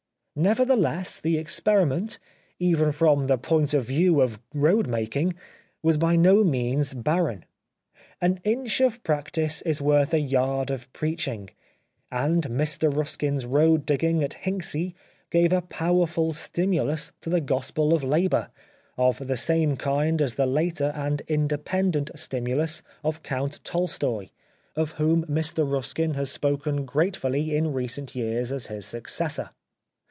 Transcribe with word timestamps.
Nevertheless 0.33 1.19
the 1.19 1.37
experiment, 1.37 2.17
even 2.57 2.93
from 2.93 3.25
the 3.25 3.37
point 3.37 3.73
of 3.73 3.83
view 3.85 4.21
of 4.21 4.39
road 4.53 4.87
making, 4.87 5.35
was 5.83 5.97
by 5.97 6.15
no 6.15 6.41
means 6.45 6.93
barren. 6.93 7.43
An 8.21 8.39
inch 8.45 8.79
of 8.79 9.03
practice 9.03 9.61
is 9.63 9.81
worth 9.81 10.13
a 10.13 10.21
yard 10.21 10.71
of 10.71 10.87
128 10.97 11.23
The 11.25 11.41
Life 11.43 11.49
of 11.49 11.51
Oscar 11.51 12.17
Wilde 12.17 12.41
preaching; 12.41 12.49
and 12.49 12.59
Mr 12.59 12.97
Ruskin's 12.97 13.45
road 13.45 13.85
digging 13.85 14.23
at 14.23 14.35
Hincksey 14.35 14.95
gave 15.31 15.51
a 15.51 15.61
powerful 15.61 16.31
stimulus 16.31 17.11
to 17.19 17.29
the 17.29 17.41
Gospel 17.41 17.93
of 17.93 18.01
Labour, 18.01 18.51
of 18.97 19.27
the 19.27 19.35
same 19.37 19.75
kind 19.75 20.21
as 20.21 20.35
the 20.35 20.45
later 20.47 20.93
and 20.95 21.19
independent 21.27 22.09
stimulus 22.15 22.81
of 23.03 23.21
Count 23.21 23.61
Tolstoi; 23.65 24.29
of 24.77 24.91
whom 24.91 25.25
Mr 25.25 25.69
Ruskin 25.69 26.13
has 26.13 26.31
spoken 26.31 26.85
gratefully 26.85 27.53
in 27.53 27.73
recent 27.73 28.15
years 28.15 28.53
as 28.53 28.67
his 28.67 28.85
successor. 28.85 29.49